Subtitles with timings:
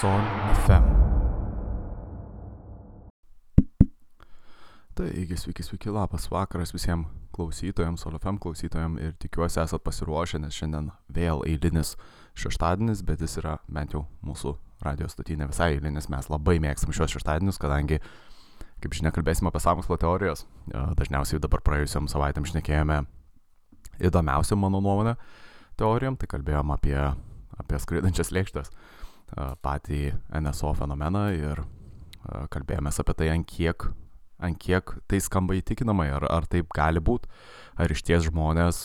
[0.00, 0.20] Son
[0.64, 0.84] FM.
[4.94, 10.56] Taigi, sveiki, sveiki, labas vakaras visiems klausytojams, Son FM klausytojams ir tikiuosi esat pasiruošę, nes
[10.56, 11.94] šiandien vėl eilinis
[12.38, 17.14] šeštadienis, bet jis yra bent jau mūsų radio stotinė visai eilinis, mes labai mėgstam šios
[17.14, 18.00] šeštadienius, kadangi,
[18.82, 20.42] kaip žinia, kalbėsime apie samokslo teorijas.
[20.72, 23.04] Dažniausiai dabar praėjusiam savaitėm šnekėjome
[24.02, 25.14] įdomiausiam mano nuomonę
[25.78, 26.98] teorijom, tai kalbėjom apie,
[27.62, 28.74] apie skraidančias lėkštės
[29.34, 31.64] patį NSO fenomeną ir
[32.54, 33.88] kalbėjomės apie tai, ant kiek,
[34.40, 37.28] ant kiek tai skamba įtikinamai, ar, ar taip gali būti,
[37.76, 38.84] ar iš ties žmonės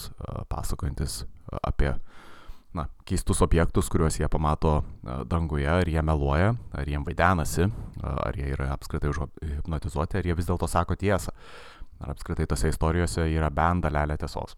[0.52, 1.22] pasakojantis
[1.64, 1.94] apie
[2.76, 4.80] na, keistus objektus, kuriuos jie pamato
[5.30, 7.70] danguje, ar jie meluoja, ar jiem vaidenasi,
[8.04, 9.14] ar jie yra apskritai
[9.56, 11.34] hipnotizuoti, ar jie vis dėlto sako tiesą,
[12.00, 14.58] ar apskritai tose istorijose yra bent dalelė tiesos.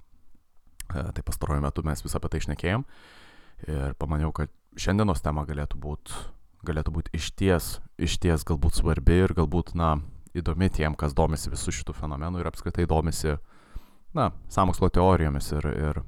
[0.91, 2.84] Tai pastaruoju metu mes vis apie tai išnekėjom
[3.71, 6.22] ir pamaniau, kad šiandienos tema galėtų būti
[6.66, 9.96] galėtų būt išties, išties galbūt svarbi ir galbūt, na,
[10.38, 13.38] įdomi tiem, kas domisi visų šitų fenomenų ir apskritai domisi,
[14.18, 16.02] na, samokslo teorijomis ir, ir,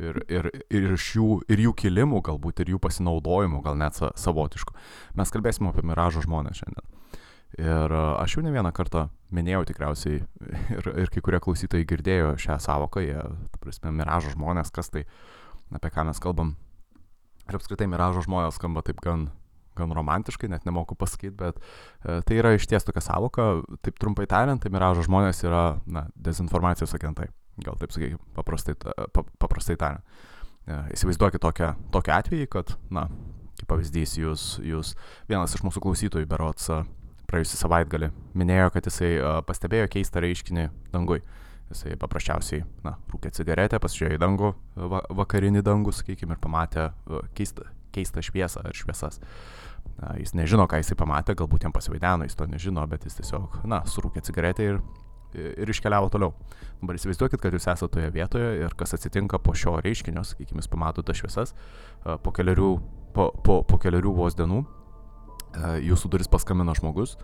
[0.00, 4.76] ir, ir, ir, iš jų, ir jų kilimų, galbūt ir jų pasinaudojimų, gal net savotiškų.
[5.20, 6.96] Mes kalbėsime apie miražo žmonės šiandien.
[7.58, 10.20] Ir aš jau ne vieną kartą minėjau tikriausiai,
[10.76, 13.22] ir, ir kai kurie klausytojai girdėjo šią savoką, jie,
[13.58, 15.02] prasme, miražo žmonės, kas tai,
[15.74, 16.54] apie ką mes kalbam,
[17.48, 19.28] Ir apskritai miražo žmonės skamba taip gan,
[19.78, 23.48] gan romantiškai, net nemoku pasakyti, bet e, tai yra iš ties tokia savoka,
[23.84, 27.30] taip trumpai tariant, tai miražo žmonės yra na, dezinformacijos agentai,
[27.64, 30.22] gal taip sakykime, paprastai, pa, paprastai tariant.
[30.68, 33.08] E, įsivaizduokit tokią, tokią atvejį, kad, na,
[33.58, 34.94] kaip pavyzdys, jūs, jūs
[35.30, 36.70] vienas iš mūsų klausytojų berots
[37.30, 39.12] praėjusį savaitgalį minėjo, kad jisai
[39.46, 41.20] pastebėjo keistą reiškinį dangui.
[41.70, 44.48] Jisai paprasčiausiai, na, rūkė cigaretę, pasižiūrėjo į dangų,
[44.90, 46.88] va, vakarinį dangų, sakykime, ir pamatė
[47.38, 49.20] keistą, keistą šviesą ar šviesas.
[50.00, 53.60] Na, jis nežino, ką jisai pamatė, galbūt jam pasivaideno, jis to nežino, bet jis tiesiog,
[53.70, 54.80] na, surūkė cigaretę ir,
[55.38, 56.34] ir iškeliavo toliau.
[56.80, 60.72] Dabar įsivaizduokit, kad jūs esate toje vietoje ir kas atsitinka po šio reiškinio, sakykime, jūs
[60.72, 61.54] pamato tas šviesas,
[62.02, 62.70] po keliarių,
[63.14, 64.64] po, po, po keliarių vos dienų
[65.86, 67.16] jūsų duris paskambino žmogus,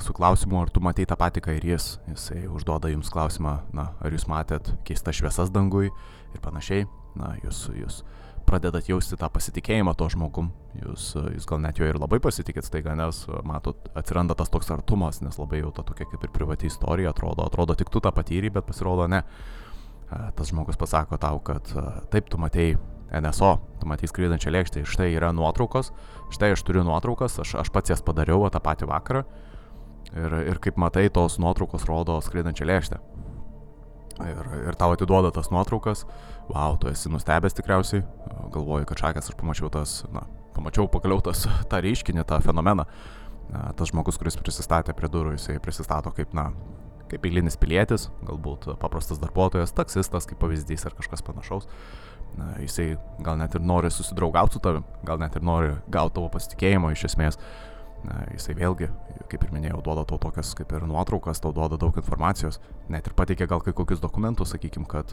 [0.00, 1.96] su klausimu, ar tu matei tą patį, ką ir jis.
[2.10, 6.86] Jisai užduoda jums klausimą, na, ar jūs matėt keistas šviesas dangui ir panašiai.
[7.18, 8.02] Na, jūs, jūs
[8.48, 10.50] pradedat jausti tą pasitikėjimą to žmogum.
[10.80, 15.20] Jūs, jūs gal net jo ir labai pasitikėt staiga, nes, matot, atsiranda tas toks artumas,
[15.24, 17.46] nes labai jau ta tokia kaip ir privati istorija atrodo.
[17.46, 19.22] Atrodo, tik tu tą patyrį, bet pasirodo ne.
[20.08, 21.68] Tas žmogus pasako tau, kad
[22.12, 22.74] taip, tu matei
[23.12, 25.92] NSO, tu matei skraidančią lėkštę, štai yra nuotraukos,
[26.32, 29.24] štai aš turiu nuotraukas, aš, aš pats jas padariau tą patį vakarą
[30.12, 32.98] Ir, ir kaip matai, tos nuotraukos rodo skraidančią lėkštę.
[34.22, 36.04] Ir, ir tau atiduoda tas nuotraukas,
[36.50, 38.04] wow, tu esi nustebęs tikriausiai,
[38.52, 42.86] galvoju, kad šakės aš pamačiau tas, na, pamačiau pagaliau tas, tą reiškinį, tą fenomeną.
[43.76, 46.50] Tas žmogus, kuris prisistatė prie durų, jisai prisistato kaip, na,
[47.10, 51.68] kaip eilinis pilietis, galbūt paprastas darbuotojas, taksistas kaip pavyzdys ar kažkas panašaus.
[52.38, 56.30] Na, jisai gal net ir nori susidraugauti su tavim, gal net ir nori gauti tavo
[56.32, 57.40] pasitikėjimo iš esmės.
[58.02, 58.88] Na, jisai vėlgi,
[59.30, 62.58] kaip ir minėjau, duoda tau tokias kaip ir nuotraukas, tau duoda daug informacijos,
[62.90, 65.12] net ir pateikia gal kai kokius dokumentus, sakykim, kad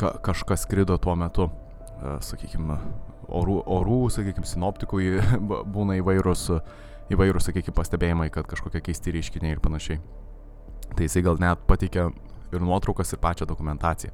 [0.00, 1.50] ka, kažkas skrido tuo metu,
[2.24, 2.72] sakykim,
[3.28, 5.02] orų, orų sakykim, sinoptikų
[5.76, 6.46] būna įvairūs,
[7.12, 10.00] įvairūs, sakykim, pastebėjimai, kad kažkokie keisti reiškiniai ir panašiai.
[10.94, 12.08] Tai jisai gal net pateikia
[12.54, 14.12] ir nuotraukas, ir pačią dokumentaciją.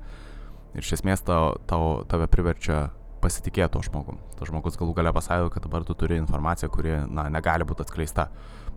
[0.74, 2.88] Ir iš esmės tau, tau, tave priverčia
[3.22, 4.20] pasitikėti to žmogum.
[4.38, 8.28] Tas žmogus galų gale pasakė, kad dabar tu turi informaciją, kuri, na, negali būti atskleista.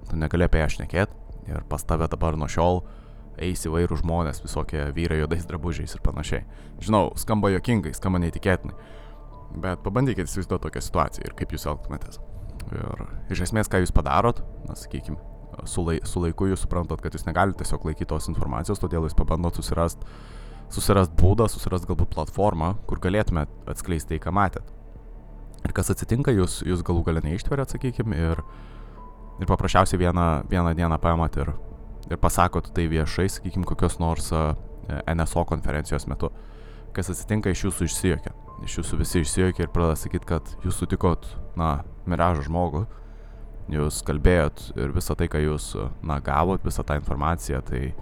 [0.10, 2.84] Tu negali apie ją šnekėti ir pas tave dabar nuo šiol
[3.42, 6.44] eis įvairių žmonės, visokie vyrai juodais drabužiais ir panašiai.
[6.84, 8.76] Žinau, skamba jokingai, skamba neįtikėtinai,
[9.64, 12.22] bet pabandykite įsivaizduoti tokią situaciją ir kaip jūs elgtumėtės.
[12.74, 15.18] Ir iš esmės, ką jūs padarot, na, sakykime,
[15.70, 19.18] su, lai, su laiku jūs suprantat, kad jūs negalite tiesiog laikyti tos informacijos, todėl jūs
[19.18, 20.06] pabandot susirasti
[20.74, 24.70] susirast būdą, susirast galbūt platformą, kur galėtumėt atskleisti tai, ką matėt.
[25.64, 28.42] Ir kas atsitinka, jūs, jūs galų galę neištveriat, sakykime, ir,
[29.40, 31.54] ir paprasčiausiai vieną, vieną dieną paimat ir,
[32.10, 34.32] ir pasakot tai viešai, sakykime, kokios nors
[34.90, 36.34] NSO konferencijos metu.
[36.94, 38.34] Kas atsitinka, iš jūsų išsijokia.
[38.64, 41.26] Iš jūsų visi išsijokia ir pradeda sakyti, kad jūs sutikot,
[41.60, 42.84] na, miražą žmogų,
[43.74, 45.72] jūs kalbėjot ir visą tai, ką jūs,
[46.06, 47.94] na, gavot, visą tą informaciją, tai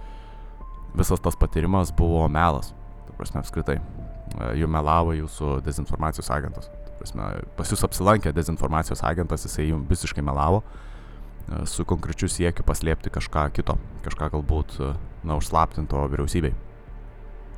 [0.98, 2.72] visas tas patyrimas buvo melas.
[3.06, 3.78] Ta prasme, apskritai.
[3.78, 6.70] E, jų melavo jūsų dezinformacijos agentas.
[6.86, 7.28] Ta prasme,
[7.58, 13.48] pas jūs apsilankė dezinformacijos agentas, jisai jums visiškai melavo e, su konkrečiu siekiu paslėpti kažką
[13.56, 14.92] kito, kažką galbūt, e,
[15.24, 16.54] na, užslaptinto vyriausybei.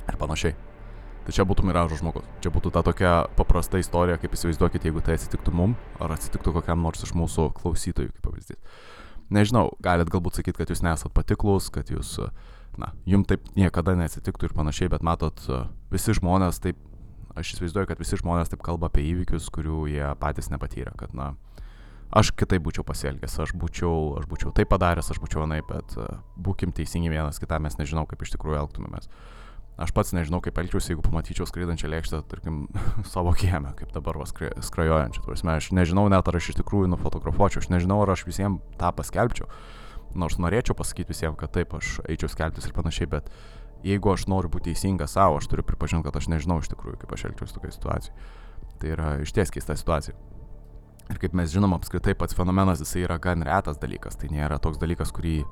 [0.05, 0.55] Ir panašiai.
[1.25, 2.25] Tai čia būtų miražo žmogus.
[2.43, 6.83] Čia būtų ta tokia paprasta istorija, kaip įsivaizduokit, jeigu tai atsitiktų mum, ar atsitiktų kokiam
[6.85, 8.83] nors iš mūsų klausytojų, kaip pavyzdys.
[9.33, 12.19] Nežinau, galit galbūt sakyti, kad jūs nesat patiklus, kad jūs,
[12.81, 15.41] na, jums taip niekada neatsitiktų ir panašiai, bet matot,
[15.93, 16.79] visi žmonės taip,
[17.35, 21.33] aš įsivaizduoju, kad visi žmonės taip kalba apie įvykius, kurių jie patys nepatyrė, kad, na,
[22.15, 25.97] aš kitaip būčiau pasielgęs, aš būčiau, aš būčiau taip padaręs, aš būčiau anaip, bet
[26.37, 29.09] būkim teisingi vienas kitam, mes nežinau, kaip iš tikrųjų elgtumėmės.
[29.75, 32.61] Aš pats nežinau, kaip elgčiausi, jeigu pamatyčiau skraidančią lėkštę, tarkim,
[33.13, 35.25] savo kiemę, kaip dabar vas skrajojančią.
[35.51, 39.49] Aš nežinau net, ar aš iš tikrųjų nufotografuočiau, aš nežinau, ar aš visiems tą paskelbčiau.
[40.15, 43.27] Nors norėčiau pasakyti visiems, kad taip, aš eičiau skelbtis ir panašiai, bet
[43.85, 47.13] jeigu aš noriu būti teisingas savo, aš turiu pripažinti, kad aš nežinau iš tikrųjų, kaip
[47.15, 48.31] aš elgčiausi tokia situacija.
[48.79, 50.15] Tai yra išties keista situacija.
[51.11, 54.79] Ir kaip mes žinom, apskritai pats fenomenas jisai yra gan retas dalykas, tai nėra toks
[54.81, 55.43] dalykas, kurį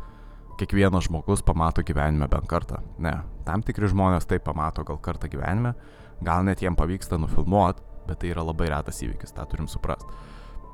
[0.57, 2.81] kiekvienas žmogus pamato gyvenime bent kartą.
[3.01, 3.13] Ne,
[3.45, 5.75] tam tikri žmonės tai pamato gal kartą gyvenime,
[6.25, 10.09] gal net jiem pavyksta nufilmuoti, bet tai yra labai retas įvykis, tą turim suprasti.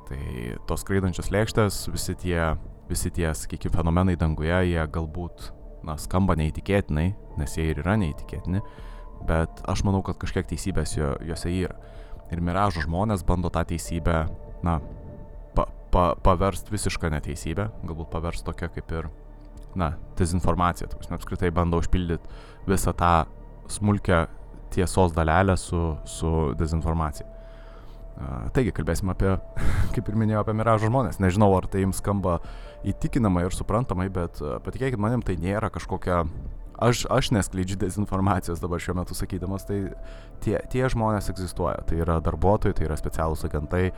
[0.08, 0.20] Tai
[0.66, 2.38] tos skraidančios lėkštės, visi tie,
[2.90, 5.50] visi tie, sakykime, fenomenai danguje, jie galbūt,
[5.86, 7.08] na, skamba neįtikėtinai,
[7.40, 8.62] nes jie ir yra neįtikėtini,
[9.28, 11.78] bet aš manau, kad kažkiek teisybės jo, juose yra.
[12.30, 14.20] Ir miražo žmonės bando tą teisybę,
[14.66, 14.78] na,
[15.56, 19.10] pa, pa, paverst visišką neteisybę, galbūt paverst tokia kaip ir
[19.78, 20.90] na, dezinformacija.
[20.92, 23.14] Tarsi, apskritai bando užpildyti visą tą
[23.70, 24.26] smulkę
[24.70, 27.29] tiesos dalelę su, su dezinformacija.
[28.54, 29.34] Taigi, kalbėsim apie,
[29.94, 31.20] kaip ir minėjau, apie miražo žmonės.
[31.22, 32.38] Nežinau, ar tai jums skamba
[32.88, 36.24] įtikinamai ir suprantamai, bet patikėkit manim, tai nėra kažkokia
[36.80, 39.80] aš, aš neskleidžiu dezinformacijos dabar šiuo metu sakydamas, tai
[40.44, 41.84] tie, tie žmonės egzistuoja.
[41.86, 43.90] Tai yra darbuotojai, tai yra specialūs agentai,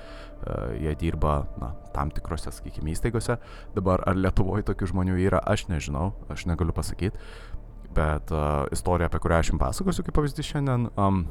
[0.83, 3.39] jie dirba na, tam tikrose, sakykime, įstaigose.
[3.77, 7.23] Dabar ar Lietuvoje tokių žmonių yra, aš nežinau, aš negaliu pasakyti.
[7.93, 11.27] Bet uh, istorija, apie kurią aš jums pasakosiu, kaip pavyzdys šiandien, um,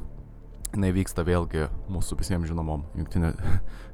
[0.75, 3.31] jinai vyksta vėlgi mūsų visiems žinomom jungtinė,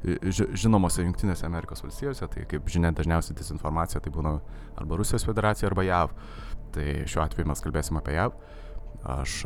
[0.64, 4.38] žinomose Junktinėse Amerikos valstijose, tai kaip žinia dažniausiai dezinformacija tai būna
[4.78, 6.14] arba Rusijos federacija, arba JAV.
[6.76, 8.38] Tai šiuo atveju mes kalbėsim apie JAV.
[9.08, 9.40] Aš,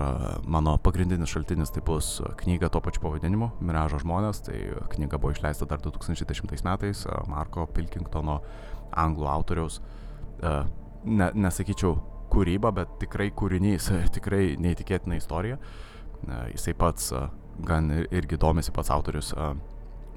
[0.47, 4.41] mano pagrindinis šaltinis tai bus knyga to pačiu pavadinimu- Miražo žmonės.
[4.47, 4.57] Tai
[4.95, 8.41] knyga buvo išleista dar 2010 metais Marko Pilkingtono,
[8.91, 9.81] anglų autoriaus.
[11.05, 11.99] Ne, nesakyčiau
[12.31, 15.59] kūryba, bet tikrai kūrinys, tikrai neįtikėtina istorija.
[16.51, 17.11] Jisai pats
[17.65, 19.33] gan irgi domisi pats autorius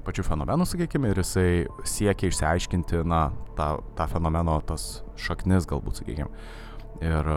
[0.05, 1.49] pačių fenomenų, sakykime, ir jisai
[1.87, 6.29] siekia išsiaiškinti, na, tą, tą fenomeno, tas šaknis galbūt, sakykime.
[7.01, 7.29] Ir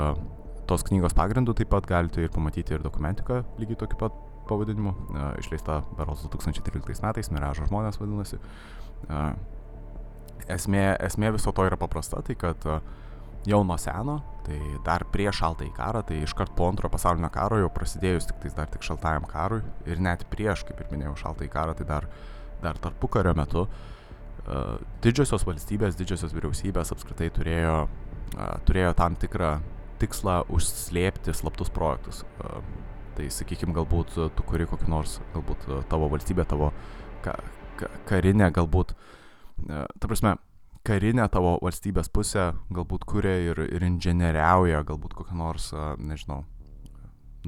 [0.68, 4.16] tos knygos pagrindų taip pat galite ir pamatyti ir dokumentiką lygiai tokiu pat
[4.48, 4.92] pavadinimu,
[5.40, 8.40] išleista beros 2013 metais, Miražo žmonės vadinasi.
[10.48, 12.64] Esmė, esmė viso to yra paprasta, tai kad
[13.48, 17.70] jau nuo seno, tai dar prieš šaltąjį karą, tai iškart po antrojo pasaulinio karo jau
[17.72, 21.86] prasidėjus tik dar tik šaltajam karui ir net prieš, kaip ir minėjau, šaltąjį karą, tai
[21.88, 22.08] dar,
[22.64, 23.66] dar tarpu kario metu
[25.04, 27.76] didžiosios valstybės, didžiosios vyriausybės apskritai turėjo,
[28.68, 29.58] turėjo tam tikrą
[30.00, 32.22] tikslą užslėpti slaptus projektus.
[33.18, 36.70] Tai sakykime, galbūt tu kuri kokį nors, galbūt tavo valstybė, tavo
[37.24, 37.34] ka,
[37.80, 38.94] ka, karinė, galbūt,
[39.66, 40.36] ta prasme,
[40.88, 45.70] karinė tavo valstybės pusė galbūt kuria ir, ir inžinieriauja, galbūt kokią nors,
[46.00, 46.42] nežinau,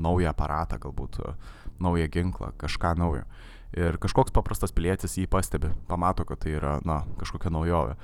[0.00, 1.20] naują aparatą, galbūt
[1.81, 3.25] naują ginklą, kažką naujo.
[3.76, 7.94] Ir kažkoks paprastas pilietis jį pastebi, pamato, kad tai yra, na, kažkokia naujovė.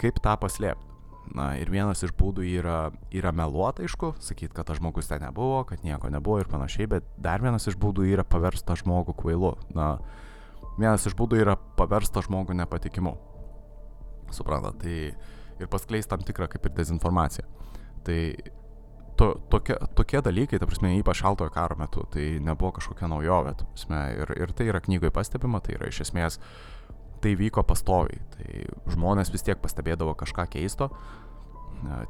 [0.00, 0.90] Kaip tą paslėpti?
[1.32, 5.62] Na ir vienas iš būdų yra, yra meluoti, aišku, sakyti, kad tas žmogus ten nebuvo,
[5.64, 9.54] kad nieko nebuvo ir panašiai, bet dar vienas iš būdų yra paversti tą žmogų kvailu.
[9.72, 9.94] Na,
[10.76, 13.14] vienas iš būdų yra paversti tą žmogų nepatikimu.
[14.34, 15.14] Suprantat, tai
[15.62, 17.46] ir paskleis tam tikrą kaip ir dezinformaciją.
[18.04, 18.18] Tai
[19.18, 23.68] to, tokie, tokie dalykai, ta prasme, ypač šaltojo karo metu, tai nebuvo kažkokia naujovė, ta
[23.70, 26.74] prasme, ir, ir tai yra knygoje pastebima, tai yra iš esmės uh,
[27.24, 28.20] tai vyko pastoviai.
[28.34, 30.90] Tai žmonės vis tiek pastebėdavo kažką keisto,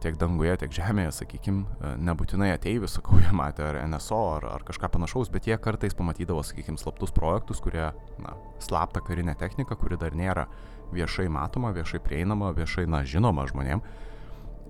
[0.03, 4.91] tiek danguje, tiek žemėje, sakykime, nebūtinai ateivius, sakau, jie matė ar NSO, ar, ar kažką
[4.97, 7.89] panašaus, bet jie kartais pamatydavo, sakykime, slaptus projektus, kurie,
[8.23, 10.47] na, slaptą karinę techniką, kuri dar nėra
[10.95, 13.83] viešai matoma, viešai prieinama, viešai, na, žinoma žmonėm.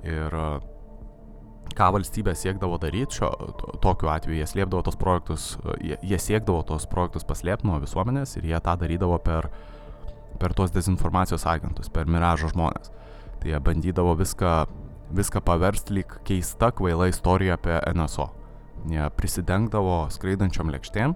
[0.04, 0.38] Ir
[1.74, 5.46] ką valstybė siekdavo daryti šio, to, tokiu atveju, jie slėpdavo tos projektus,
[5.80, 9.48] jie, jie siekdavo tos projektus paslėpti nuo visuomenės ir jie tą darydavo per
[10.38, 12.90] per tuos dezinformacijos agentus, per miražo žmonės.
[13.40, 14.54] Tai jie bandydavo viską,
[15.14, 18.28] viską paversti lyg keista kvaila istorija apie NSO.
[18.90, 21.14] Jie prisidengdavo skraidančiom lėkštėm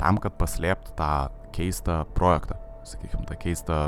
[0.00, 1.12] tam, kad paslėptų tą
[1.56, 2.58] keistą projektą.
[2.86, 3.78] Sakykime, tą keistą,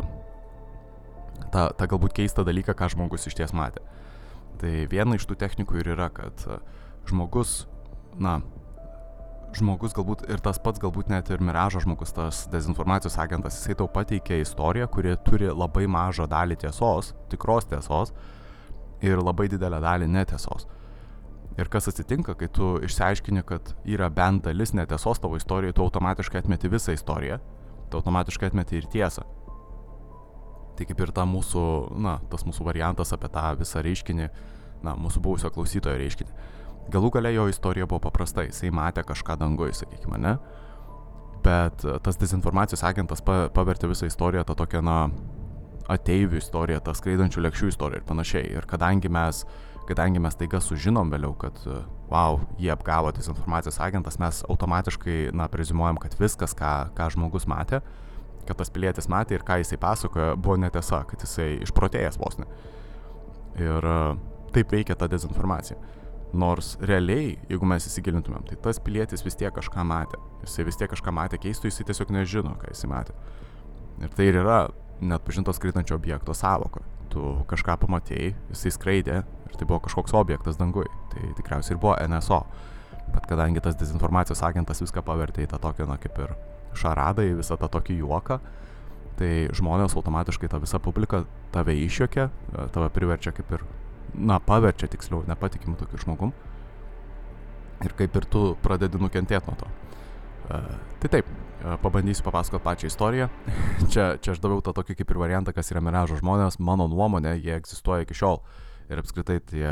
[1.52, 3.84] tą, tą galbūt keistą dalyką, ką žmogus iš ties matė.
[4.62, 6.44] Tai viena iš tų technikų ir yra, kad
[7.08, 7.64] žmogus,
[8.20, 8.40] na,
[9.56, 13.88] žmogus galbūt ir tas pats galbūt net ir miražo žmogus, tas dezinformacijos agentas, jisai tau
[13.90, 18.14] pateikia istoriją, kuri turi labai mažą dalį tiesos, tikros tiesos
[19.02, 20.68] ir labai didelę dalį netiesos.
[21.60, 26.40] Ir kas atsitinka, kai tu išsiaiškini, kad yra bent dalis netiesos tavo istorijoje, tu automatiškai
[26.40, 27.42] atmeti visą istoriją,
[27.90, 29.26] tu automatiškai atmeti ir tiesą.
[30.78, 31.64] Tai kaip ir ta mūsų,
[32.00, 34.28] na, tas mūsų variantas apie tą visą reiškinį,
[34.86, 36.34] na, mūsų buvusio klausytojo reiškinį.
[36.92, 40.36] Galų gale jo istorija buvo paprasta, jisai matė kažką dangui, sakykime, ne?
[41.42, 44.98] Bet tas dezinformacijos agentas pa, pavertė visą istoriją tą tokią, na,
[45.90, 48.50] ateivių istoriją, tą skraidančių lėkščių istoriją ir panašiai.
[48.56, 49.42] Ir kadangi mes,
[49.88, 51.58] kadangi mes taiga sužinom vėliau, kad,
[52.10, 57.82] wow, jį apgavo dezinformacijos agentas, mes automatiškai, na, prezimuojam, kad viskas, ką, ką žmogus matė,
[58.48, 62.48] kad tas pilietis matė ir ką jisai pasakojo, buvo netiesa, kad jisai išprotėjęs vos ne.
[63.60, 63.88] Ir
[64.52, 65.78] taip veikia ta dezinformacija.
[66.32, 70.20] Nors realiai, jeigu mes įsigilintumėm, tai tas pilietis vis tiek kažką matė.
[70.46, 73.16] Jisai vis tiek kažką matė keistų, jisai tiesiog nežino, ką jisai matė.
[74.00, 74.62] Ir tai ir yra
[75.04, 76.80] net pažinto skraidančio objekto savoka.
[77.12, 77.20] Tu
[77.50, 80.86] kažką pamatėjai, jisai skraidė ir tai buvo kažkoks objektas dangui.
[81.12, 82.40] Tai tikriausiai ir buvo NSO.
[83.12, 86.32] Bet kadangi tas dezinformacijos agentas viską pavertė į tą tokį, na kaip ir
[86.78, 88.38] šaradą, į visą tą tokį juoką,
[89.20, 92.30] tai žmonės automatiškai tą visą publiką tave išjuokia,
[92.74, 93.64] tave priverčia kaip ir
[94.14, 96.32] na, paverčia tiksliau nepatikimu tokiu žmogum.
[97.82, 99.70] Ir kaip ir tu pradedi nukentėti nuo to.
[100.42, 101.28] Uh, tai taip,
[101.62, 103.28] uh, pabandysiu papasakoti pačią istoriją.
[103.92, 106.60] čia, čia aš daviau tą tokį kaip ir variantą, kas yra miražo žmonės.
[106.62, 108.40] Mano nuomonė, jie egzistuoja iki šiol.
[108.92, 109.66] Ir apskritai tie,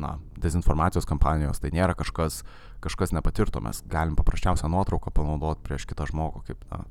[0.00, 2.42] na, dezinformacijos kampanijos, tai nėra kažkas,
[2.84, 3.62] kažkas nepatirto.
[3.64, 6.82] Mes galim paprasčiausią nuotrauką panaudoti prieš kitą žmogų, kaip, na,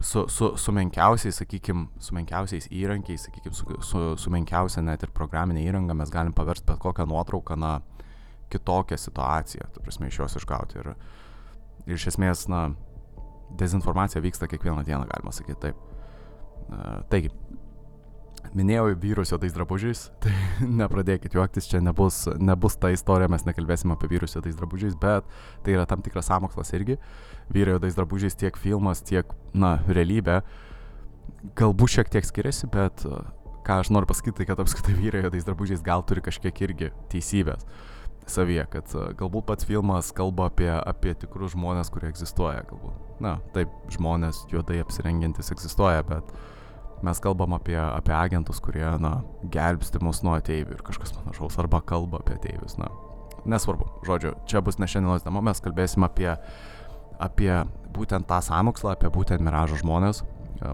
[0.00, 5.14] su, su, su menkiausiais, sakykime, su menkiausiais įrankiais, sakykime, su, su, su menkiausia net ir
[5.14, 7.78] programinė įranga mes galim paversti bet kokią nuotrauką, na,
[8.48, 10.80] kitokią situaciją, tu prasme, iš jos išgauti.
[10.80, 10.94] Ir,
[11.86, 12.70] ir iš esmės, na,
[13.58, 15.84] dezinformacija vyksta kiekvieną dieną, galima sakyti taip.
[17.08, 17.30] Taigi,
[18.56, 20.32] minėjau vyrus juodais drabužiais, tai
[20.64, 25.28] nepradėkit juoktis, čia nebus, nebus ta istorija, mes nekalbėsim apie vyrus juodais drabužiais, bet
[25.64, 26.98] tai yra tam tikras samokslas irgi.
[27.54, 30.42] Vyrai juodais drabužiais tiek filmas, tiek, na, realybė.
[31.58, 33.04] Galbūt šiek tiek skiriasi, bet
[33.66, 37.66] ką aš noriu pasakyti, tai kad apskritai vyrai juodais drabužiais gal turi kažkiek irgi teisybės
[38.28, 43.22] savyje, kad galbūt pats filmas kalba apie, apie tikrus žmonės, kurie egzistuoja, galbūt.
[43.24, 46.57] Na, taip, žmonės juodai apsirengiantis egzistuoja, bet uh,
[47.06, 49.18] mes kalbam apie, apie agentus, kurie, na,
[49.54, 52.90] gelbsti mus nuo ateivių ir kažkas panašaus, arba kalba apie ateivius, na.
[53.48, 56.32] Nesvarbu, žodžiu, čia bus ne šiandienos tema, mes kalbėsim apie,
[57.22, 57.52] apie
[57.94, 60.24] būtent tą samokslą, apie būtent miražo žmonės,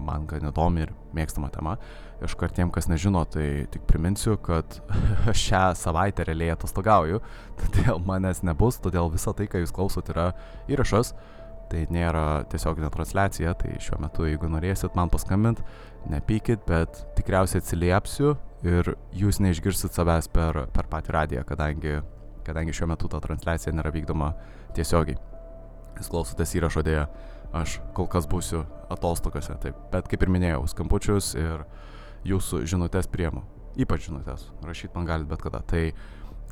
[0.03, 1.75] man gan įdomi ir mėgstama tema.
[2.23, 4.79] Iškart tiem, kas nežino, tai tik priminsiu, kad
[5.45, 7.21] šią savaitę realiai atostogauju,
[7.61, 10.31] todėl manęs nebus, todėl visa tai, ką jūs klausot, yra
[10.71, 11.13] įrašas.
[11.65, 15.63] Tai nėra tiesioginė transliacija, tai šiuo metu, jeigu norėsit man paskambint,
[16.11, 18.35] nepykit, bet tikriausiai atsiliepsiu
[18.65, 21.99] ir jūs neišgirsit savęs per, per patį radiją, kadangi,
[22.47, 24.33] kadangi šiuo metu ta transliacija nėra vykdoma
[24.77, 25.19] tiesiogiai.
[25.95, 27.05] Jūs klausotės įrašo dėja,
[27.55, 29.77] aš kol kas būsiu atostogose, taip.
[29.93, 31.63] Bet kaip ir minėjau, skambučius ir
[32.27, 33.45] jūsų žinutės priemu.
[33.79, 35.61] Ypač žinutės, rašyti man galit bet kada.
[35.67, 35.89] Tai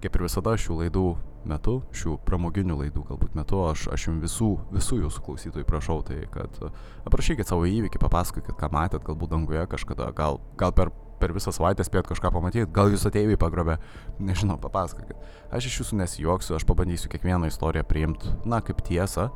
[0.03, 1.05] kaip ir visada šių laidų
[1.47, 6.23] metu, šių pramoginių laidų galbūt metu, aš, aš jums visų, visų jūsų klausytojų prašau, tai
[6.31, 6.59] kad
[7.07, 10.91] aprašykit savo įvykį, papasakokit, ką matėt, galbūt danguje kažkada, gal, gal per,
[11.21, 13.79] per visą savaitę spėt kažką pamatyti, gal jūs ateiviai pagrobė,
[14.29, 15.19] nežinau, papasakokit.
[15.55, 19.29] Aš iš jūsų nesijuoksiu, aš pabandysiu kiekvieną istoriją priimti, na, kaip tiesą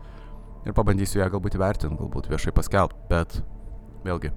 [0.68, 3.40] ir pabandysiu ją galbūt įvertinti, galbūt viešai paskelbti, bet
[4.08, 4.34] vėlgi,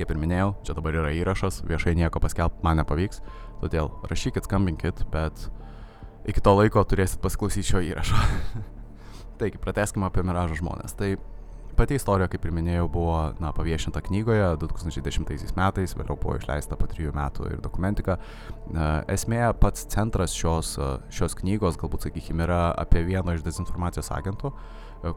[0.00, 3.20] kaip ir minėjau, čia dabar yra įrašas, viešai nieko paskelbti man nepavyks,
[3.60, 5.48] todėl rašykit, skambinkit, bet
[6.28, 8.22] iki to laiko turėsit pasiklausyti šio įrašo.
[9.40, 10.96] Taigi, prateskime apie miražo žmonės.
[10.96, 11.14] Tai
[11.76, 16.88] pati istorija, kaip ir minėjau, buvo na, paviešinta knygoje 2010 metais, vėliau buvo išleista po
[16.90, 18.18] trijų metų ir dokumentika.
[19.08, 20.74] Esmė, pats centras šios,
[21.12, 24.52] šios knygos, galbūt sakykime, yra apie vieną iš dezinformacijos agentų,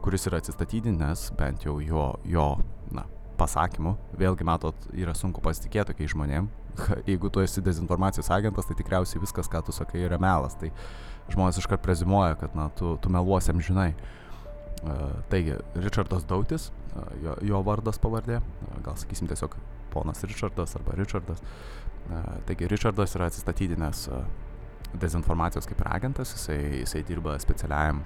[0.04, 2.48] kuris yra atsistatydinęs, bent jau jo, jo
[2.96, 3.04] na,
[3.38, 3.94] pasakymų.
[4.20, 6.48] Vėlgi, matot, yra sunku pasitikėti tokiais žmonėm,
[7.10, 10.56] jeigu tu esi dezinformacijos agentas, tai tikriausiai viskas, ką tu sakai, yra melas.
[10.60, 10.70] Tai
[11.32, 13.92] žmonės iškart prezimuoja, kad na, tu, tu meluosiam žinai.
[14.84, 19.54] Uh, taigi, Richardas Dautis, uh, jo, jo vardas pavardė, uh, gal sakysim tiesiog
[19.94, 21.40] ponas Richardas arba Richardas.
[22.44, 24.02] Taigi, Richardas yra atsistatydinęs
[25.00, 28.02] dezinformacijos kaip ir agentas, jisai, jisai dirba specialiajam,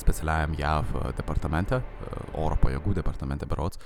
[0.00, 3.80] specialiajam JAV departamente, uh, oro pajėgų departamente berots,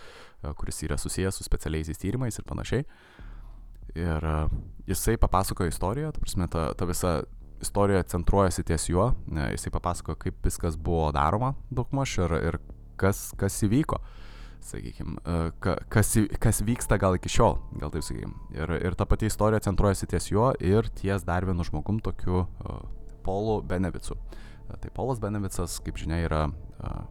[0.58, 2.86] kuris yra susijęs su specialiaisiais tyrimais ir panašiai.
[3.98, 4.36] Ir e,
[4.88, 7.12] jisai papasakojo istoriją, ta prasme, ta, ta visa
[7.62, 9.12] istorija centruojasi ties juo,
[9.52, 12.58] jisai papasako, kaip viskas buvo daroma daugmaž ir, ir
[12.98, 14.00] kas, kas įvyko,
[14.66, 15.18] sakykime,
[15.92, 18.34] kas, kas vyksta gal iki šiol, gal taip sakykime.
[18.56, 22.46] Ir, ir ta pati istorija centruojasi ties juo ir ties dar vienu žmogum tokiu
[23.22, 24.16] Polu Benevicu.
[24.16, 27.02] Uh, tai Polas Benevicas, kaip žinia, yra uh,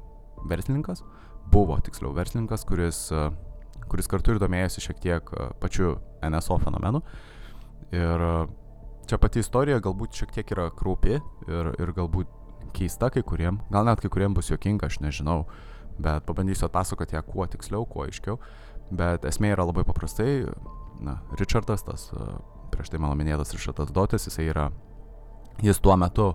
[0.49, 1.03] verslininkas,
[1.51, 3.29] buvo tiksliau verslininkas, kuris, uh,
[3.91, 7.03] kuris kartu ir domėjosi šiek tiek uh, pačiu NSO fenomenu.
[7.91, 8.45] Ir uh,
[9.09, 12.39] čia pati istorija galbūt šiek tiek yra kraupi ir, ir galbūt
[12.75, 15.43] keista kai kuriem, gal net kai kuriem bus juokinga, aš nežinau,
[16.01, 18.39] bet pabandysiu atpasakoti ją kuo tiksliau, kuo aiškiau.
[18.91, 20.45] Bet esmė yra labai paprastai,
[21.03, 22.09] na, Richardas, tas
[22.71, 24.69] prieš tai mano minėtas Richardas Dotis, jisai yra,
[25.63, 26.31] jis tuo metu,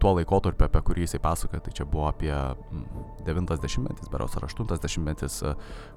[0.00, 2.32] tuo laikotarpiu, apie kurį jisai pasakoja, tai čia buvo apie
[3.26, 5.40] 90-metis, beros ar 80-metis,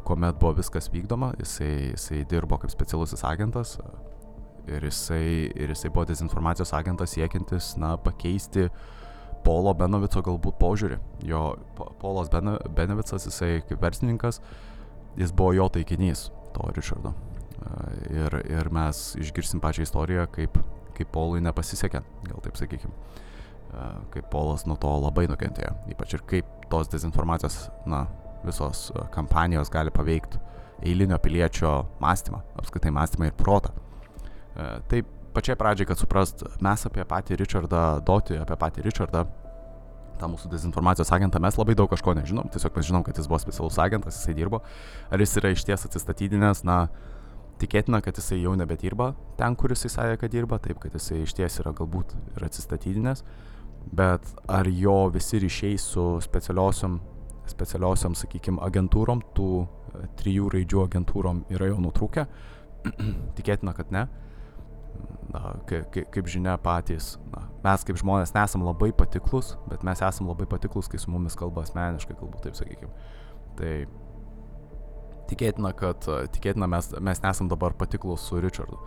[0.07, 3.77] kuomet buvo viskas vykdoma, jisai, jisai dirbo kaip specialusis agentas
[4.67, 8.69] ir jisai, ir jisai buvo dezinformacijos agentas siekiantis, na, pakeisti
[9.43, 10.97] Polo Benovico galbūt požiūrį.
[11.27, 11.41] Jo
[11.99, 14.39] Polas Bene, Benevicas, jisai kaip verslininkas,
[15.19, 17.11] jis buvo jo taikinys, to Richardo.
[18.11, 20.55] Ir, ir mes išgirsim pačią istoriją, kaip,
[20.95, 22.95] kaip Polui nepasisekė, gal taip sakykime.
[24.13, 25.71] Kaip Polas nuo to labai nukentėjo.
[25.93, 28.05] Ypač ir kaip tos dezinformacijos, na,
[28.45, 30.41] visos kampanijos gali paveikti
[30.83, 31.71] eilinio piliečio
[32.03, 33.71] mąstymą, apskritai mąstymą ir protą.
[34.91, 39.23] Taip pačiai pradžiai, kad suprast, mes apie patį Richardą Dotį, apie patį Richardą,
[40.19, 43.39] tą mūsų dezinformacijos agentą, mes labai daug kažko nežinom, tiesiog mes žinom, kad jis buvo
[43.41, 44.61] specialus agentas, jisai dirbo,
[45.09, 46.83] ar jis yra iš ties atsistatydinęs, na,
[47.61, 51.33] tikėtina, kad jisai jau nebedirba ten, kur jisai sakė, kad dirba, taip, kad jisai iš
[51.37, 53.25] ties yra galbūt ir atsistatydinęs,
[53.91, 56.99] bet ar jo visi ryšiai su specialiosiom,
[57.51, 62.27] specialiosiom, sakykime, agentūrom, tų e, trijų raidžių agentūrom yra jau nutrūkę,
[63.37, 64.07] tikėtina, kad ne
[65.33, 70.29] na, kaip, kaip žinia patys, na, mes kaip žmonės nesam labai patiklus, bet mes esam
[70.29, 72.91] labai patiklus, kai su mumis kalba asmeniškai, galbūt taip sakykime.
[73.57, 73.73] Tai
[75.31, 78.79] tikėtina, kad tikėtina mes, mes nesam dabar patiklus su Richardu.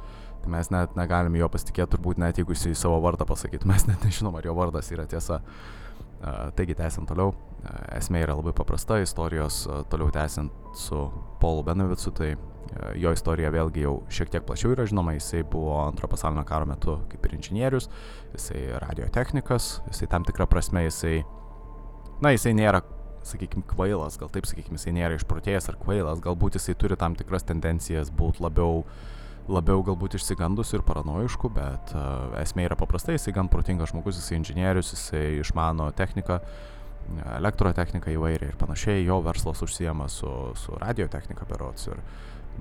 [0.47, 3.83] Tai mes net negalim jo pasitikėti, turbūt net jeigu jis į savo vardą pasakytų, mes
[3.89, 5.41] net nežinom, ar jo vardas yra tiesa.
[6.55, 7.33] Taigi, tęsiant toliau,
[7.97, 11.01] esmė yra labai paprasta, istorijos toliau tęsiant su
[11.43, 12.31] Paulu Benevicu, tai
[12.99, 16.97] jo istorija vėlgi jau šiek tiek plačiau yra žinoma, jisai buvo antro pasaulinio karo metu
[17.11, 17.91] kaip ir inžinierius,
[18.37, 21.19] jisai radiotechnikas, jisai tam tikrą prasme jisai,
[22.23, 22.85] na, jisai nėra,
[23.27, 27.47] sakykime, kvailas, gal taip sakykime, jisai nėra išprotėjęs ar kvailas, galbūt jisai turi tam tikras
[27.51, 28.85] tendencijas būti labiau,
[29.53, 34.41] labiau galbūt išsigandusių ir paranoiškų, bet uh, esmė yra paprastai, jisai gan protingas žmogus, jisai
[34.41, 36.41] inžinierius, jisai išmano techniką,
[37.37, 42.01] elektrotechniką įvairiai ir panašiai, jo verslas užsijama su, su radiotechnika berots ir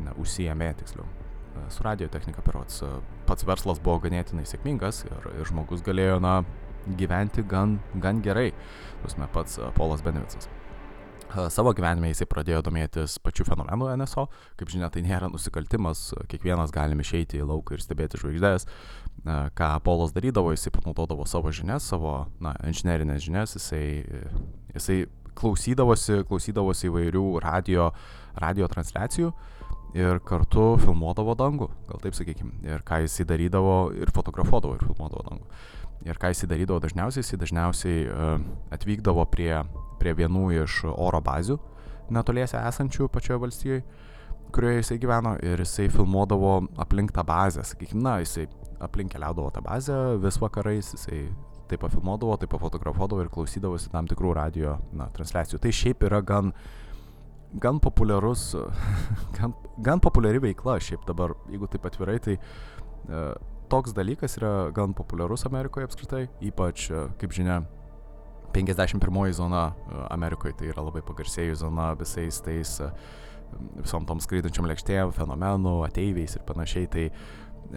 [0.04, 2.84] ne, užsijėmė tiksliau e, su radio technika perots.
[2.86, 2.92] E,
[3.26, 6.38] pats verslas buvo ganėtinai sėkmingas ir, ir žmogus galėjo, na,
[6.86, 8.52] gyventi gan, gan gerai,
[9.02, 10.50] pusme pats Polas Benevicas.
[11.52, 14.28] Savo gyvenime jisai pradėjo domėtis pačiu fenomenu NSO,
[14.60, 18.68] kaip žinia, tai nėra nusikaltimas, kiekvienas galim išeiti į lauką ir stebėti žvaigždės,
[19.58, 23.84] ką Polas darydavo, jisai panaudodavo savo žinias, savo, na, inžinerinės žinias, jisai,
[24.78, 25.00] jisai
[25.36, 27.90] klausydavosi, klausydavosi įvairių radio,
[28.40, 29.65] radio transliacijų, uh,
[29.96, 32.58] ir kartu filmuodavo dangų, gal taip sakykime.
[32.68, 35.62] Ir ką jisai darydavo ir fotografuodavo ir filmuodavo dangų.
[36.06, 38.36] Ir ką jisai darydavo dažniausiai, jisai dažniausiai uh,
[38.76, 39.54] atvykdavo prie,
[40.02, 41.58] prie vienų iš oro bazių
[42.14, 43.82] netoliese esančių pačioje valstijoje,
[44.54, 48.46] kurioje jisai gyveno ir jisai filmuodavo aplink tą bazę, sakykime, na, jisai
[48.84, 51.26] aplink keliaudavo tą bazę vis vakarais, jisai
[51.70, 55.64] taip pafilmuodavo, taip pafotografuodavo ir klausydavosi tam tikrų radio na, transliacijų.
[55.64, 56.85] Tai šiaip yra gan uh,
[57.54, 58.56] gan populiarus,
[59.38, 59.54] gan,
[59.84, 63.26] gan populiari veikla šiaip dabar, jeigu taip atvirai, tai e,
[63.72, 67.62] toks dalykas yra gan populiarus Amerikoje apskritai, ypač, e, kaip žinia,
[68.56, 72.78] 51 zona e, Amerikoje tai yra labai pagarsėjus zona visais tais
[73.80, 77.06] visom tom skraidančiom lėkštėm, fenomenų, ateiviais ir panašiai, tai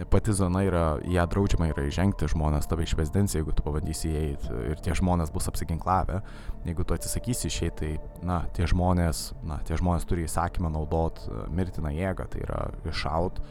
[0.09, 4.81] pati zona yra, ją draudžiama yra įžengti, žmonės tave išvesdins, jeigu tu pabandysi įeiti ir
[4.83, 6.21] tie žmonės bus apsiginklavę.
[6.67, 11.43] Jeigu tu atsisakysi išeiti, tai, na, tie žmonės, na, tie žmonės turi įsakymą naudot e,
[11.55, 13.41] mirtiną jėgą, tai yra iššaut,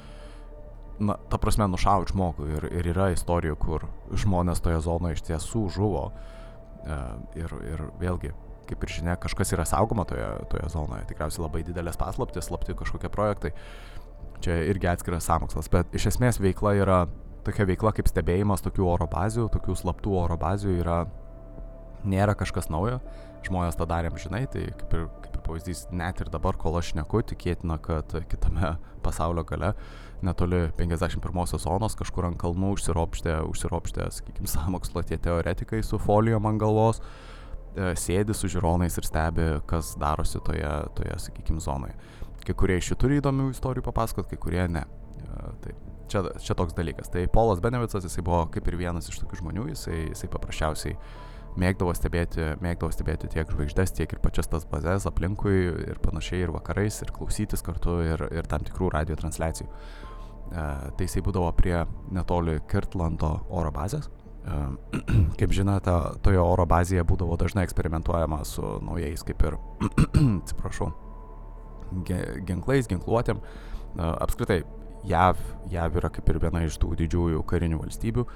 [1.04, 5.68] na, ta prasme, nušaut žmogų ir, ir yra istorijų, kur žmonės toje zonoje iš tiesų
[5.78, 7.00] žuvo e,
[7.40, 8.34] ir, ir vėlgi
[8.68, 11.06] kaip ir žinia, kažkas yra saugoma toje, toje zonoje.
[11.08, 13.54] Tikriausiai labai didelės paslaptis, slapti kažkokie projektai
[14.44, 16.98] čia irgi atskiras samokslas, bet iš esmės veikla yra
[17.46, 20.98] tokia veikla kaip stebėjimas tokių oro bazių, tokių slaptų oro bazių yra,
[22.08, 22.98] nėra kažkas naujo,
[23.46, 26.92] žmonės tą darėm, žinai, tai kaip ir, kaip ir pavyzdys, net ir dabar, kol aš
[26.98, 28.74] neku, tikėtina, kad kitame
[29.06, 29.72] pasaulio gale,
[30.24, 36.62] netoli 51 zonos, kažkur ant kalnų užsiropštė, užsiropštė, sakykime, samokslo tie teoretikai su folijom ant
[36.62, 37.02] galvos,
[37.74, 41.96] e, sėdi su žiūronais ir stebi, kas darosi toje, toje sakykime, zonoje.
[42.48, 44.86] Kai kurie iš jų turi įdomių istorijų papasakot, kai kurie ne.
[45.20, 45.74] E, tai
[46.08, 47.10] čia, čia toks dalykas.
[47.12, 50.96] Tai Polas Benevicas, jisai buvo kaip ir vienas iš tokių žmonių, jisai, jisai paprasčiausiai
[51.58, 55.56] mėgdavo stebėti, mėgdavo stebėti tiek žvaigždės, tiek ir pačias tas bazės aplinkui
[55.90, 59.68] ir panašiai ir vakarais, ir klausytis kartu, ir, ir tam tikrų radio transliacijų.
[59.68, 60.62] E,
[60.96, 61.82] tai jisai būdavo prie
[62.14, 64.08] netoli Kirtlando oro bazės.
[64.08, 64.62] E,
[65.40, 69.58] kaip žinote, toje oro bazėje būdavo dažnai eksperimentuojama su naujais, kaip ir,
[70.40, 70.92] atsiprašau,
[72.48, 73.40] ginklais, ginkluotėm.
[73.98, 74.62] Apskritai,
[75.08, 75.40] JAV,
[75.72, 78.26] JAV yra kaip ir viena iš tų didžiųjų karinių valstybių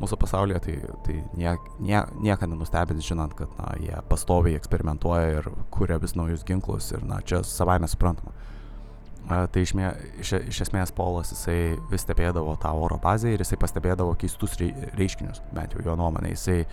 [0.00, 5.50] mūsų pasaulyje, tai, tai niek, nie, nieko nenustebins žinant, kad na, jie pastoviai eksperimentuoja ir
[5.74, 8.32] kuria vis naujus ginklus ir na, čia savaime suprantama.
[9.30, 9.90] A, tai iš, mė,
[10.22, 14.56] iš, iš esmės Polas jisai vis stebėdavo tą oro bazę ir jisai pastebėdavo keistus
[14.98, 16.32] reiškinius, bent jau jo nuomonė.
[16.32, 16.64] Jisai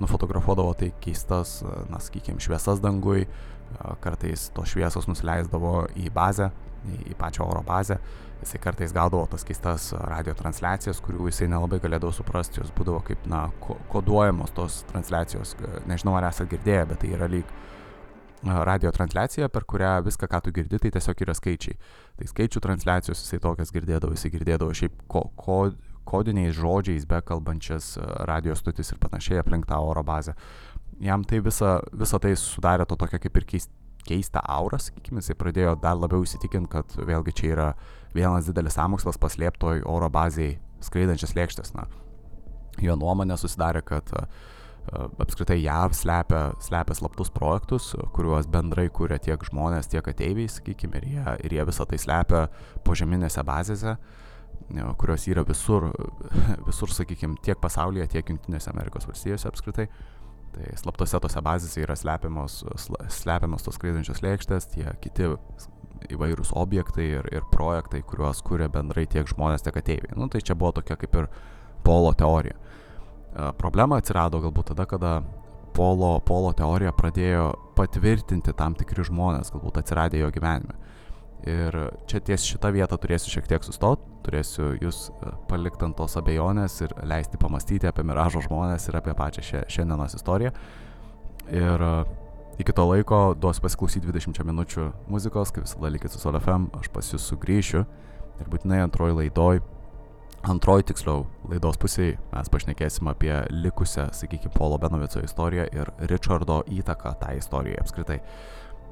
[0.00, 1.60] nufotografuodavo tai keistas,
[1.92, 3.28] na, sakykime, šviesas dangui,
[4.04, 6.50] kartais tos šviesos nusileisdavo į bazę,
[6.84, 7.98] į, pačią oro bazę.
[8.44, 13.22] Jisai kartais gaudavo tas keistas radio transliacijas, kurių jisai nelabai galėdavo suprasti, jos būdavo kaip,
[13.30, 13.46] na,
[13.92, 15.54] koduojamos tos transliacijos.
[15.88, 17.54] Nežinau, ar esate girdėję, bet tai yra lyg
[18.44, 21.78] radio transliacija, per kurią viską, ką tu girdi, tai tiesiog yra skaičiai.
[22.18, 25.58] Tai skaičių transliacijos jisai tokias girdėdavo, jisai girdėdavo šiaip ko, ko,
[26.04, 27.94] kodiniais žodžiais bekalbančias
[28.28, 30.36] radio stotis ir panašiai aplink tą oro bazę.
[31.02, 33.72] Jam tai visa, visa tai sudarė to tokia kaip ir keist,
[34.04, 37.68] keistą aurą, sakykime, jisai pradėjo dar labiau įsitikinti, kad vėlgi čia yra
[38.14, 41.72] vienas didelis samokslas paslėptoj oro bazėje skraidančias lėkštės.
[41.74, 41.86] Na,
[42.84, 44.28] jo nuomonė susidarė, kad uh,
[45.18, 51.08] apskritai JAV slepia, slepia slaptus projektus, kuriuos bendrai kūrė tiek žmonės, tiek ateiviai, sakykime, ir
[51.14, 52.44] jie, ir jie visą tai slepia
[52.84, 53.96] požeminėse bazėse,
[55.00, 55.88] kurios yra visur,
[56.68, 59.88] visur, sakykime, tiek pasaulyje, tiek Junktinėse Amerikos valstijose apskritai.
[60.54, 62.60] Tai slaptose tose bazėse yra slepiamos,
[63.10, 65.32] slepiamos tos skraidančios lėkštės, tie kiti
[66.14, 70.14] įvairūs objektai ir, ir projektai, kuriuos kūrė bendrai tiek žmonės, tiek ateiviai.
[70.18, 71.30] Nu, tai čia buvo tokia kaip ir
[71.86, 72.54] polo teorija.
[72.54, 75.14] E, problema atsirado galbūt tada, kada
[75.76, 80.76] polo, polo teorija pradėjo patvirtinti tam tikri žmonės, galbūt atsiradė jo gyvenime.
[81.44, 81.76] Ir
[82.08, 86.78] čia ties šitą vietą turėsiu šiek tiek sustot, turėsiu jūs e, palikti ant tos abejonės
[86.86, 90.54] ir leisti pamastyti apie miražo žmonės ir apie pačią šia, šiandienos istoriją.
[91.52, 91.92] Ir e,
[92.64, 97.12] iki to laiko duosiu pasiklausyti 20 minučių muzikos, kaip visada likit su SolFM, aš pas
[97.12, 97.84] jūs sugrįšiu
[98.40, 99.60] ir būtinai antroji laidoj,
[100.48, 107.14] antroji tiksliau laidos pusėje mes pašnekėsim apie likusią, sakykime, Polo Benovico istoriją ir Richardo įtaką
[107.20, 108.20] tai istorijai apskritai.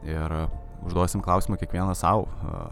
[0.08, 0.34] Ir
[0.82, 2.26] užduosim klausimą kiekvieną savo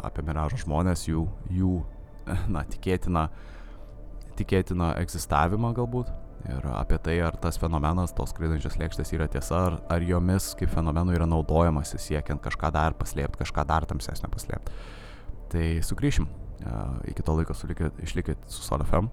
[0.07, 1.77] apie miražo žmonės, jų, jų
[2.55, 3.29] na, tikėtina,
[4.39, 6.11] tikėtina egzistavimą galbūt.
[6.49, 10.71] Ir apie tai, ar tas fenomenas, tos skraidančios lėkštės yra tiesa, ar, ar jomis kaip
[10.73, 14.79] fenomenu yra naudojamasi siekiant kažką dar paslėpti, kažką dar tamsesnio paslėpti.
[15.53, 16.29] Tai sugrįšim.
[16.61, 19.11] Uh, iki to laiko sulikit, išlikit su SolFM.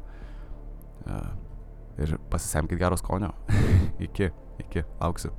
[1.97, 3.33] Ir pasisemkite gero skonio.
[4.07, 4.31] iki,
[4.63, 5.33] iki, lauksiu.